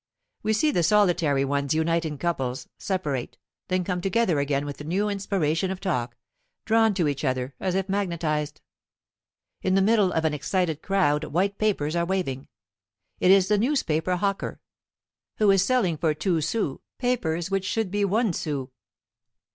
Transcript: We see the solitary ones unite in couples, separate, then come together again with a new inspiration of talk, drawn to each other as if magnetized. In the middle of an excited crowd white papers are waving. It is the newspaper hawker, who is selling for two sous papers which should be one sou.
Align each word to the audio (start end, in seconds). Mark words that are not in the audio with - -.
We 0.41 0.53
see 0.53 0.71
the 0.71 0.81
solitary 0.81 1.45
ones 1.45 1.75
unite 1.75 2.05
in 2.05 2.17
couples, 2.17 2.67
separate, 2.79 3.37
then 3.67 3.83
come 3.83 4.01
together 4.01 4.39
again 4.39 4.65
with 4.65 4.81
a 4.81 4.83
new 4.83 5.09
inspiration 5.09 5.69
of 5.69 5.79
talk, 5.79 6.17
drawn 6.65 6.95
to 6.95 7.07
each 7.07 7.23
other 7.23 7.53
as 7.59 7.75
if 7.75 7.87
magnetized. 7.87 8.61
In 9.61 9.75
the 9.75 9.81
middle 9.83 10.11
of 10.11 10.25
an 10.25 10.33
excited 10.33 10.81
crowd 10.81 11.25
white 11.25 11.59
papers 11.59 11.95
are 11.95 12.03
waving. 12.05 12.47
It 13.19 13.29
is 13.29 13.47
the 13.47 13.59
newspaper 13.59 14.15
hawker, 14.15 14.59
who 15.37 15.51
is 15.51 15.63
selling 15.63 15.97
for 15.97 16.15
two 16.15 16.41
sous 16.41 16.79
papers 16.97 17.51
which 17.51 17.65
should 17.65 17.91
be 17.91 18.03
one 18.03 18.33
sou. 18.33 18.71